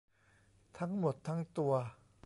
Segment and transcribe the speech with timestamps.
[0.77, 1.73] ทั้งหมดทั้งตัว